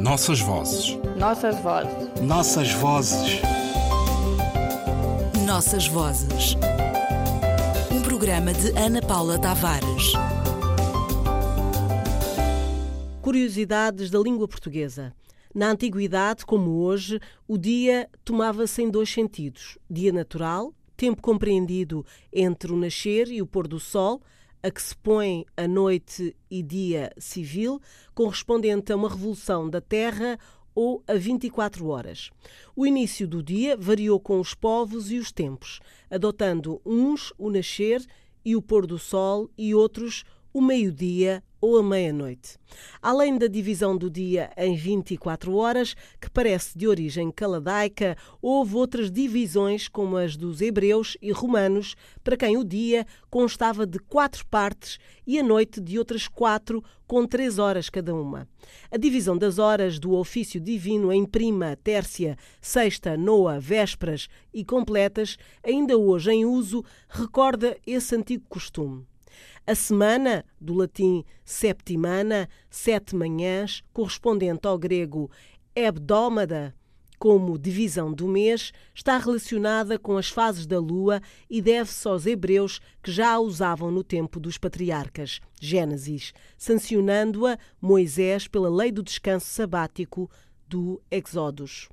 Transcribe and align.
Nossas 0.00 0.40
vozes. 0.40 0.98
Nossas 1.18 1.60
vozes. 1.60 2.22
Nossas 2.22 2.72
vozes. 2.72 3.42
Nossas 5.46 5.86
vozes. 5.86 6.56
Um 7.92 8.00
programa 8.00 8.54
de 8.54 8.70
Ana 8.78 9.02
Paula 9.02 9.38
Tavares. 9.38 10.14
Curiosidades 13.20 14.08
da 14.08 14.18
língua 14.18 14.48
portuguesa. 14.48 15.12
Na 15.54 15.68
antiguidade, 15.68 16.46
como 16.46 16.78
hoje, 16.78 17.20
o 17.46 17.58
dia 17.58 18.08
tomava-se 18.24 18.80
em 18.80 18.90
dois 18.90 19.12
sentidos: 19.12 19.76
dia 19.88 20.14
natural, 20.14 20.72
tempo 20.96 21.20
compreendido 21.20 22.06
entre 22.32 22.72
o 22.72 22.76
nascer 22.76 23.28
e 23.28 23.42
o 23.42 23.46
pôr 23.46 23.68
do 23.68 23.78
sol, 23.78 24.22
a 24.62 24.70
que 24.70 24.82
se 24.82 24.96
põe 24.96 25.44
a 25.56 25.66
noite 25.66 26.36
e 26.50 26.62
dia 26.62 27.12
civil, 27.18 27.80
correspondente 28.14 28.92
a 28.92 28.96
uma 28.96 29.08
revolução 29.08 29.68
da 29.68 29.80
Terra 29.80 30.38
ou 30.74 31.02
a 31.06 31.14
24 31.14 31.86
horas. 31.88 32.30
O 32.76 32.86
início 32.86 33.26
do 33.26 33.42
dia 33.42 33.76
variou 33.76 34.20
com 34.20 34.38
os 34.38 34.54
povos 34.54 35.10
e 35.10 35.18
os 35.18 35.32
tempos, 35.32 35.80
adotando 36.10 36.80
uns 36.84 37.32
o 37.36 37.50
nascer 37.50 38.04
e 38.44 38.56
o 38.56 38.62
pôr 38.62 38.86
do 38.86 38.98
sol 38.98 39.50
e 39.56 39.74
outros 39.74 40.22
o 40.22 40.39
meio-dia 40.58 41.42
ou 41.60 41.76
a 41.76 41.82
meia-noite. 41.82 42.58
Além 43.02 43.36
da 43.36 43.46
divisão 43.46 43.96
do 43.96 44.08
dia 44.08 44.50
em 44.56 44.74
24 44.74 45.54
horas, 45.54 45.94
que 46.20 46.30
parece 46.30 46.76
de 46.78 46.88
origem 46.88 47.30
caladaica, 47.30 48.16
houve 48.40 48.76
outras 48.76 49.10
divisões, 49.10 49.86
como 49.86 50.16
as 50.16 50.36
dos 50.36 50.60
hebreus 50.60 51.16
e 51.20 51.30
romanos, 51.30 51.94
para 52.24 52.36
quem 52.36 52.56
o 52.56 52.64
dia 52.64 53.06
constava 53.28 53.86
de 53.86 53.98
quatro 53.98 54.46
partes 54.46 54.98
e 55.26 55.38
a 55.38 55.42
noite 55.42 55.80
de 55.80 55.98
outras 55.98 56.26
quatro, 56.26 56.82
com 57.06 57.26
três 57.26 57.58
horas 57.58 57.90
cada 57.90 58.14
uma. 58.14 58.48
A 58.90 58.96
divisão 58.96 59.36
das 59.36 59.58
horas 59.58 59.98
do 59.98 60.14
ofício 60.14 60.60
divino 60.60 61.12
em 61.12 61.26
prima, 61.26 61.76
tércia, 61.76 62.38
sexta, 62.60 63.16
noa, 63.16 63.60
vésperas 63.60 64.28
e 64.54 64.64
completas, 64.64 65.36
ainda 65.62 65.98
hoje 65.98 66.30
em 66.30 66.44
uso, 66.44 66.84
recorda 67.08 67.76
esse 67.86 68.14
antigo 68.14 68.44
costume. 68.48 69.09
A 69.66 69.74
semana, 69.74 70.44
do 70.60 70.74
latim 70.74 71.24
septimana, 71.44 72.48
sete 72.68 73.14
manhãs, 73.14 73.82
correspondente 73.92 74.66
ao 74.66 74.78
grego 74.78 75.30
hebdómada, 75.74 76.74
como 77.18 77.58
divisão 77.58 78.12
do 78.12 78.26
mês, 78.26 78.72
está 78.94 79.18
relacionada 79.18 79.98
com 79.98 80.16
as 80.16 80.30
fases 80.30 80.66
da 80.66 80.80
lua 80.80 81.20
e 81.50 81.60
deve-se 81.60 82.08
aos 82.08 82.24
hebreus 82.24 82.80
que 83.02 83.12
já 83.12 83.32
a 83.32 83.38
usavam 83.38 83.90
no 83.90 84.02
tempo 84.02 84.40
dos 84.40 84.56
patriarcas, 84.56 85.38
Gênesis, 85.60 86.32
sancionando-a 86.56 87.58
Moisés 87.78 88.48
pela 88.48 88.70
lei 88.70 88.90
do 88.90 89.02
descanso 89.02 89.46
sabático 89.46 90.30
do 90.66 91.02
Exódos. 91.10 91.90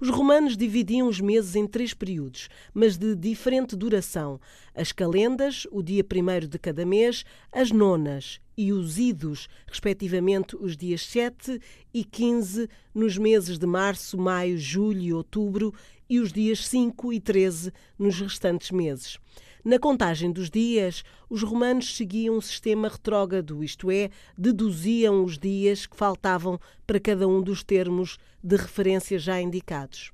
Os 0.00 0.08
romanos 0.08 0.56
dividiam 0.56 1.08
os 1.08 1.20
meses 1.20 1.54
em 1.54 1.66
três 1.66 1.92
períodos, 1.92 2.48
mas 2.72 2.96
de 2.96 3.14
diferente 3.14 3.76
duração: 3.76 4.40
as 4.74 4.92
calendas, 4.92 5.66
o 5.70 5.82
dia 5.82 6.02
primeiro 6.02 6.48
de 6.48 6.58
cada 6.58 6.84
mês, 6.86 7.24
as 7.52 7.70
nonas 7.70 8.40
e 8.56 8.72
os 8.72 8.98
idos, 8.98 9.48
respectivamente 9.66 10.56
os 10.56 10.76
dias 10.76 11.06
7 11.06 11.60
e 11.94 12.04
15, 12.04 12.68
nos 12.94 13.16
meses 13.16 13.58
de 13.58 13.66
março, 13.66 14.18
maio, 14.18 14.58
julho 14.58 15.00
e 15.00 15.12
outubro, 15.12 15.72
e 16.10 16.18
os 16.18 16.32
dias 16.32 16.66
5 16.66 17.12
e 17.12 17.20
13 17.20 17.72
nos 17.96 18.20
restantes 18.20 18.72
meses. 18.72 19.18
Na 19.64 19.78
contagem 19.78 20.32
dos 20.32 20.50
dias, 20.50 21.04
os 21.28 21.42
romanos 21.42 21.96
seguiam 21.96 22.36
um 22.36 22.40
sistema 22.40 22.88
retrógrado, 22.88 23.62
isto 23.62 23.90
é, 23.90 24.10
deduziam 24.36 25.22
os 25.22 25.38
dias 25.38 25.86
que 25.86 25.96
faltavam 25.96 26.58
para 26.86 26.98
cada 26.98 27.28
um 27.28 27.40
dos 27.40 27.62
termos 27.62 28.18
de 28.42 28.56
referência 28.56 29.18
já 29.18 29.40
indicados. 29.40 30.10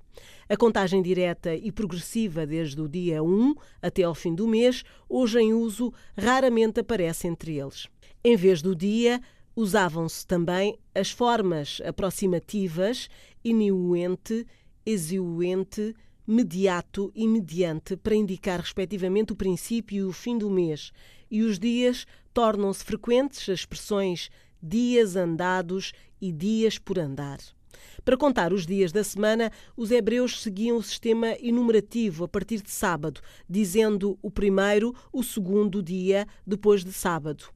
A 0.49 0.57
contagem 0.57 1.01
direta 1.01 1.55
e 1.55 1.73
progressiva 1.73 2.47
desde 2.47 2.81
o 2.81 2.89
dia 2.89 3.23
1 3.23 3.55
até 3.81 4.03
ao 4.03 4.15
fim 4.15 4.35
do 4.35 4.47
mês, 4.47 4.85
hoje 5.09 5.39
em 5.41 5.55
uso, 5.55 5.93
raramente 6.17 6.81
aparece 6.81 7.27
entre 7.27 7.59
eles. 7.59 7.87
Em 8.23 8.37
vez 8.37 8.61
do 8.61 8.75
dia, 8.75 9.21
usavam-se 9.55 10.27
também 10.27 10.79
as 10.95 11.11
formas 11.11 11.81
aproximativas 11.87 13.09
inuente, 13.45 14.47
exuente, 14.87 15.95
mediato 16.27 17.13
e 17.15 17.27
mediante 17.27 17.97
para 17.97 18.15
indicar 18.15 18.61
respectivamente 18.61 19.33
o 19.33 19.37
princípio 19.37 19.97
e 19.97 20.05
o 20.05 20.13
fim 20.13 20.39
do 20.39 20.49
mês, 20.49 20.93
e 21.31 21.43
os 21.43 21.59
dias 21.59 22.07
tornam-se 22.33 22.85
frequentes 22.85 23.41
as 23.49 23.61
expressões 23.61 24.31
dias 24.63 25.17
andados 25.17 25.93
e 26.21 26.33
dias 26.33 26.79
por 26.79 26.99
andar. 26.99 27.39
Para 28.05 28.17
contar 28.17 28.53
os 28.53 28.67
dias 28.67 28.93
da 28.93 29.03
semana, 29.03 29.51
os 29.77 29.91
hebreus 29.91 30.43
seguiam 30.43 30.77
o 30.77 30.83
sistema 30.83 31.37
enumerativo 31.41 32.25
a 32.25 32.29
partir 32.29 32.63
de 32.63 32.71
sábado, 32.71 33.21
dizendo 33.49 34.19
o 34.23 34.31
primeiro, 34.31 34.95
o 35.13 35.23
segundo 35.23 35.83
dia 35.83 36.27
depois 36.47 36.85
de 36.85 36.93
sábado. 36.93 37.47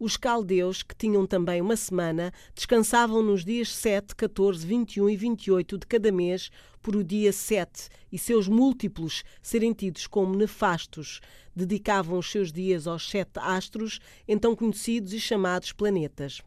Os 0.00 0.16
caldeus, 0.16 0.82
que 0.82 0.96
tinham 0.96 1.26
também 1.26 1.60
uma 1.60 1.76
semana, 1.76 2.32
descansavam 2.54 3.22
nos 3.22 3.44
dias 3.44 3.68
7, 3.68 4.16
14, 4.16 4.66
21 4.66 5.10
e 5.10 5.16
28 5.16 5.76
de 5.76 5.86
cada 5.86 6.10
mês, 6.10 6.50
por 6.82 6.96
o 6.96 7.04
dia 7.04 7.32
7 7.32 7.90
e 8.10 8.18
seus 8.18 8.48
múltiplos 8.48 9.22
serem 9.42 9.74
tidos 9.74 10.06
como 10.06 10.34
nefastos. 10.34 11.20
Dedicavam 11.54 12.18
os 12.18 12.30
seus 12.30 12.50
dias 12.50 12.86
aos 12.86 13.10
sete 13.10 13.38
astros, 13.38 14.00
então 14.26 14.56
conhecidos 14.56 15.12
e 15.12 15.20
chamados 15.20 15.72
planetas. 15.72 16.40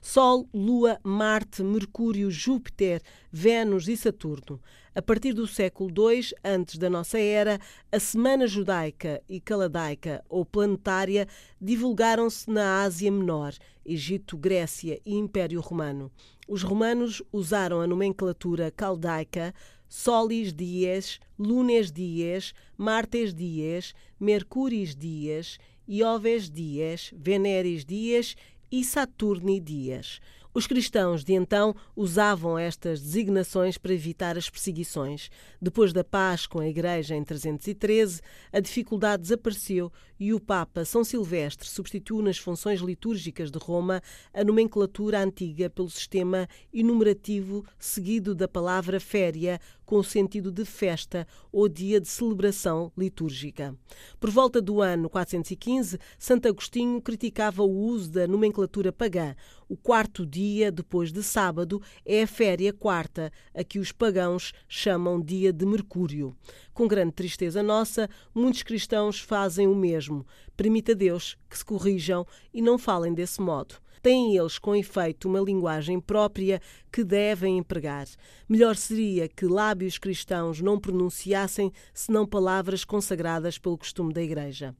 Sol, 0.00 0.48
Lua, 0.54 0.98
Marte, 1.02 1.62
Mercúrio, 1.62 2.30
Júpiter, 2.30 3.02
Vênus 3.30 3.88
e 3.88 3.96
Saturno. 3.96 4.60
A 4.94 5.02
partir 5.02 5.32
do 5.32 5.46
século 5.46 5.90
II 5.90 6.34
antes 6.42 6.76
da 6.76 6.90
nossa 6.90 7.18
era, 7.18 7.60
a 7.90 8.00
Semana 8.00 8.46
Judaica 8.46 9.22
e 9.28 9.40
Caladaica 9.40 10.24
ou 10.28 10.44
planetária 10.44 11.28
divulgaram-se 11.60 12.50
na 12.50 12.82
Ásia 12.82 13.10
Menor, 13.10 13.54
Egito, 13.84 14.36
Grécia 14.36 15.00
e 15.04 15.14
Império 15.14 15.60
Romano. 15.60 16.10
Os 16.48 16.62
romanos 16.62 17.22
usaram 17.32 17.80
a 17.80 17.86
nomenclatura 17.86 18.70
caldaica 18.70 19.54
Solis 19.88 20.52
dies, 20.52 21.18
Lunes 21.38 21.90
dies, 21.90 22.52
Martes 22.76 23.32
dies, 23.32 23.94
Mercuris 24.20 24.94
dias, 24.94 25.58
Ioves 25.88 26.50
dias, 26.50 27.10
Veneris 27.16 27.86
dias 27.86 28.36
e 28.70 28.84
Saturni 28.84 29.60
Dias. 29.60 30.20
Os 30.54 30.66
cristãos 30.66 31.22
de 31.22 31.34
então 31.34 31.74
usavam 31.94 32.58
estas 32.58 33.00
designações 33.00 33.78
para 33.78 33.92
evitar 33.92 34.36
as 34.36 34.50
perseguições. 34.50 35.30
Depois 35.60 35.92
da 35.92 36.02
paz 36.02 36.46
com 36.46 36.58
a 36.58 36.66
Igreja 36.66 37.14
em 37.14 37.22
313, 37.22 38.20
a 38.52 38.58
dificuldade 38.58 39.22
desapareceu 39.22 39.92
e 40.18 40.34
o 40.34 40.40
Papa 40.40 40.84
São 40.84 41.04
Silvestre 41.04 41.68
substituiu 41.68 42.22
nas 42.22 42.38
funções 42.38 42.80
litúrgicas 42.80 43.50
de 43.50 43.58
Roma 43.58 44.02
a 44.32 44.42
nomenclatura 44.42 45.22
antiga 45.22 45.70
pelo 45.70 45.88
sistema 45.88 46.48
enumerativo 46.72 47.64
seguido 47.78 48.34
da 48.34 48.48
palavra 48.48 48.98
féria, 48.98 49.60
com 49.84 49.96
o 49.96 50.04
sentido 50.04 50.52
de 50.52 50.66
festa 50.66 51.26
ou 51.50 51.66
dia 51.66 51.98
de 51.98 52.08
celebração 52.08 52.92
litúrgica. 52.96 53.74
Por 54.20 54.28
volta 54.28 54.60
do 54.60 54.82
ano 54.82 55.08
415, 55.08 55.98
Santo 56.18 56.46
Agostinho 56.46 57.00
criticava 57.00 57.62
o 57.62 57.70
uso 57.70 58.10
da 58.10 58.26
nomenclatura 58.26 58.92
pagã. 58.92 59.34
O 59.66 59.76
quarto 59.76 60.26
dia 60.26 60.70
depois 60.70 61.10
de 61.10 61.22
sábado 61.22 61.80
é 62.04 62.22
a 62.22 62.26
féria 62.26 62.72
quarta, 62.72 63.32
a 63.54 63.64
que 63.64 63.78
os 63.78 63.90
pagãos 63.90 64.52
chamam 64.68 65.20
dia 65.20 65.52
de 65.52 65.64
Mercúrio. 65.64 66.36
Com 66.74 66.86
grande 66.86 67.12
tristeza 67.12 67.62
nossa, 67.62 68.08
muitos 68.34 68.62
cristãos 68.62 69.20
fazem 69.20 69.66
o 69.66 69.74
mesmo. 69.74 70.07
Permita 70.56 70.94
Deus 70.94 71.36
que 71.48 71.58
se 71.58 71.64
corrijam 71.64 72.26
e 72.52 72.60
não 72.60 72.78
falem 72.78 73.14
desse 73.14 73.40
modo. 73.40 73.76
Têm 74.02 74.36
eles, 74.36 74.58
com 74.58 74.76
efeito, 74.76 75.28
uma 75.28 75.40
linguagem 75.40 76.00
própria 76.00 76.60
que 76.92 77.02
devem 77.02 77.58
empregar. 77.58 78.06
Melhor 78.48 78.76
seria 78.76 79.28
que 79.28 79.44
lábios 79.44 79.98
cristãos 79.98 80.60
não 80.60 80.78
pronunciassem 80.78 81.72
senão 81.92 82.26
palavras 82.26 82.84
consagradas 82.84 83.58
pelo 83.58 83.76
costume 83.76 84.12
da 84.12 84.22
Igreja. 84.22 84.74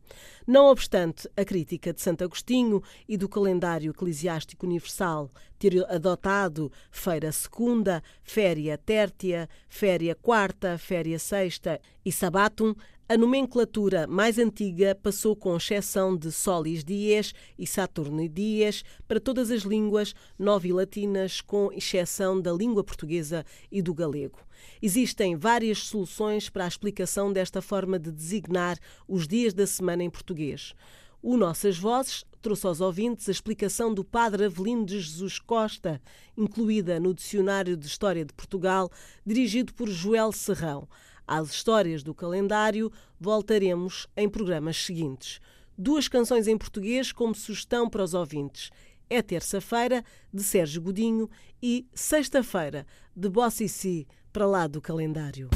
Não 0.47 0.67
obstante 0.67 1.29
a 1.37 1.45
crítica 1.45 1.93
de 1.93 2.01
Santo 2.01 2.25
Agostinho 2.25 2.83
e 3.09 3.17
do 3.17 3.29
calendário 3.29 3.91
eclesiástico 3.91 4.65
universal 4.65 5.31
ter 5.59 5.85
adotado 5.91 6.71
feira 6.91 7.33
segunda, 7.33 8.03
féria 8.23 8.79
tértia, 8.79 9.49
féria 9.69 10.15
quarta, 10.15 10.79
féria 10.79 11.19
sexta 11.19 11.81
e 12.05 12.13
sabatum, 12.13 12.75
a 13.11 13.17
nomenclatura 13.17 14.07
mais 14.07 14.39
antiga 14.39 14.95
passou 14.95 15.35
com 15.35 15.57
exceção 15.57 16.15
de 16.15 16.31
Solis 16.31 16.85
Dies 16.85 17.33
e 17.59 17.67
Saturno 17.67 18.29
Dies 18.29 18.85
para 19.07 19.19
todas 19.19 19.51
as 19.51 19.63
línguas 19.63 20.15
novilatinas, 20.39 21.41
com 21.41 21.73
exceção 21.73 22.39
da 22.39 22.53
língua 22.53 22.85
portuguesa 22.85 23.47
e 23.73 23.81
do 23.81 23.95
galego. 23.95 24.39
Existem 24.83 25.37
várias 25.37 25.79
soluções 25.87 26.51
para 26.51 26.67
a 26.67 26.69
explicação 26.69 27.33
desta 27.33 27.63
forma 27.63 27.99
de 27.99 28.13
designar 28.13 28.79
os 29.09 29.27
dias 29.27 29.55
da 29.55 29.67
semana 29.67 30.05
em 30.05 30.11
português. 30.11 30.75
O 31.21 31.37
Nossas 31.37 31.77
Vozes 31.77 32.25
trouxe 32.41 32.65
aos 32.65 32.81
ouvintes 32.81 33.29
a 33.29 33.33
explicação 33.33 33.93
do 33.93 34.05
padre 34.05 34.45
Avelino 34.45 34.87
de 34.87 35.01
Jesus 35.01 35.41
Costa, 35.41 36.01
incluída 36.37 37.01
no 37.01 37.13
Dicionário 37.13 37.77
de 37.77 37.87
História 37.87 38.25
de 38.25 38.33
Portugal, 38.33 38.89
dirigido 39.27 39.75
por 39.75 39.89
Joel 39.89 40.31
Serrão. 40.31 40.89
Às 41.27 41.51
histórias 41.51 42.05
do 42.05 42.15
calendário 42.15 42.93
voltaremos 43.19 44.07
em 44.17 44.29
programas 44.29 44.77
seguintes. 44.77 45.41
Duas 45.77 46.07
canções 46.07 46.47
em 46.47 46.57
português 46.57 47.11
como 47.11 47.35
sugestão 47.35 47.91
para 47.91 48.05
os 48.05 48.15
ouvintes. 48.15 48.71
É 49.11 49.21
terça-feira, 49.21 50.05
de 50.33 50.43
Sérgio 50.45 50.81
Godinho, 50.81 51.29
e 51.61 51.85
sexta-feira, 51.93 52.87
de 53.15 53.29
Bossy 53.29 54.07
para 54.33 54.47
lá 54.47 54.69
do 54.69 54.81
calendário. 54.81 55.51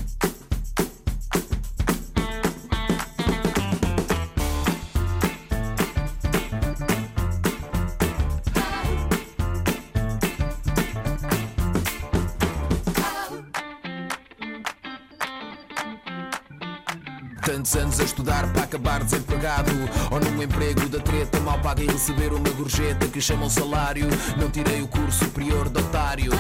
Tantos 17.45 17.75
anos 17.77 18.01
a 18.01 18.05
estudar 18.05 18.51
para 18.53 18.63
acabar 18.63 19.03
desempregado 19.03 19.71
Ou 20.11 20.21
num 20.21 20.43
emprego 20.43 20.89
da 20.89 21.01
treta 21.01 21.41
mal 21.41 21.59
paga 21.59 21.83
e 21.83 21.87
receber 21.87 22.33
uma 22.33 22.51
gorjeta 22.51 23.07
que 23.09 23.21
chamam 23.21 23.51
salário 23.51 24.07
Não 24.39 24.49
tirei 24.51 24.81
o 24.81 24.89
curso 24.89 25.25
superior 25.25 25.69
de 25.69 25.81
otário 25.81 26.33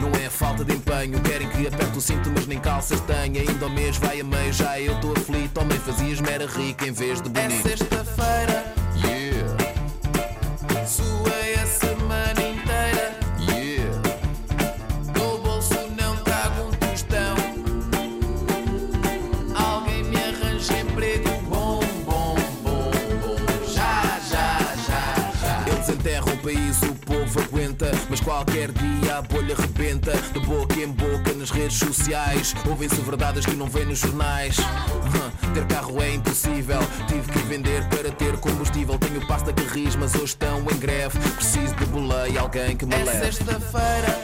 não 0.00 0.10
é 0.20 0.28
falta 0.28 0.64
de 0.64 0.74
empenho, 0.74 1.20
querem 1.20 1.48
que 1.48 1.64
aperte 1.64 1.96
o 1.96 2.00
cinto, 2.00 2.28
mas 2.34 2.44
nem 2.48 2.58
calças 2.58 3.00
tenha. 3.02 3.40
Ainda 3.40 3.66
ao 3.66 3.70
mês 3.70 3.96
vai 3.98 4.20
a 4.20 4.24
meio, 4.24 4.52
já 4.52 4.80
eu 4.80 4.94
estou 4.94 5.12
aflito. 5.12 5.60
Homem, 5.60 5.78
fazias-me 5.78 6.28
era 6.28 6.44
rica 6.44 6.88
em 6.88 6.92
vez 6.92 7.22
de 7.22 7.28
bonito. 7.28 7.91
Qualquer 28.24 28.70
dia 28.72 29.18
a 29.18 29.22
bolha 29.22 29.54
rebenta. 29.56 30.12
De 30.32 30.40
boca 30.40 30.74
em 30.80 30.88
boca 30.88 31.32
nas 31.34 31.50
redes 31.50 31.78
sociais. 31.78 32.54
Ouvem-se 32.68 32.96
verdades 33.02 33.44
que 33.44 33.54
não 33.54 33.66
vêm 33.66 33.84
nos 33.86 33.98
jornais. 33.98 34.56
Ter 35.54 35.66
carro 35.66 36.02
é 36.02 36.14
impossível. 36.14 36.78
Tive 37.08 37.30
que 37.30 37.38
vender 37.40 37.86
para 37.88 38.10
ter 38.10 38.36
combustível. 38.38 38.98
Tenho 38.98 39.26
pasta 39.26 39.52
que 39.52 39.62
ris, 39.64 39.96
mas 39.96 40.14
hoje 40.14 40.24
estão 40.26 40.60
em 40.60 40.78
greve. 40.78 41.18
Preciso 41.36 41.74
de 41.74 41.84
boleia, 41.86 42.40
alguém 42.40 42.76
que 42.76 42.86
me 42.86 42.94
É 42.94 43.04
leve. 43.04 43.32
sexta-feira, 43.32 44.20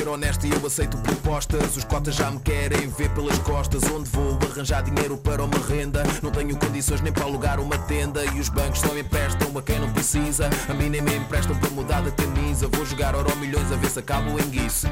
ser 0.00 0.08
honesto 0.08 0.46
e 0.46 0.50
eu 0.50 0.66
aceito 0.66 0.96
propostas. 0.98 1.76
Os 1.76 1.84
cotas 1.84 2.14
já 2.14 2.30
me 2.30 2.40
querem 2.40 2.88
ver 2.88 3.10
pelas 3.10 3.38
costas. 3.40 3.82
Onde 3.84 4.08
vou 4.10 4.38
arranjar 4.50 4.82
dinheiro 4.82 5.16
para 5.18 5.44
uma 5.44 5.58
renda? 5.58 6.02
Não 6.22 6.30
tenho 6.30 6.56
condições 6.56 7.00
nem 7.02 7.12
para 7.12 7.24
alugar 7.24 7.60
uma 7.60 7.76
tenda. 7.78 8.24
E 8.24 8.40
os 8.40 8.48
bancos 8.48 8.80
só 8.80 8.96
emprestam 8.96 9.56
a 9.58 9.62
quem 9.62 9.78
não 9.78 9.92
precisa. 9.92 10.48
A 10.68 10.74
mim 10.74 10.88
nem 10.88 11.02
me 11.02 11.16
emprestam 11.16 11.56
para 11.58 11.70
mudar 11.70 12.00
de 12.02 12.12
camisa. 12.12 12.66
Vou 12.68 12.86
jogar 12.86 13.14
euro 13.14 13.36
milhões 13.36 13.70
a 13.70 13.76
ver 13.76 13.90
se 13.90 13.98
acabo 13.98 14.30
em 14.40 14.48
guiço. 14.48 14.86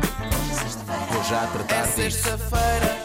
Vou 1.11 1.25
já 1.25 1.45
É 1.45 1.47
tratar 1.47 1.87
disso. 1.87 2.98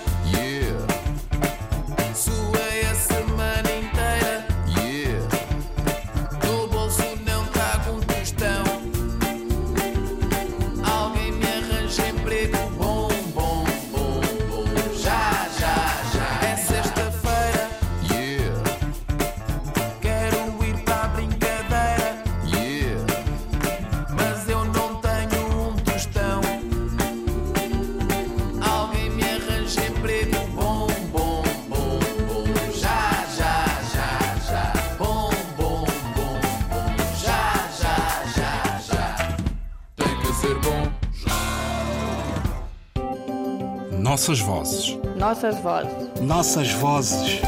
Nossas 44.04 44.42
vozes. 44.42 45.00
Nossas 45.16 45.58
vozes. 45.62 46.20
Nossas 46.20 46.72
vozes. 46.74 47.40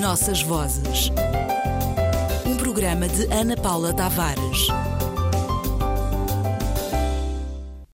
Nossas 0.00 0.42
Vozes. 0.42 1.12
Um 2.44 2.56
programa 2.56 3.06
de 3.06 3.32
Ana 3.32 3.56
Paula 3.56 3.94
Tavares. 3.94 4.66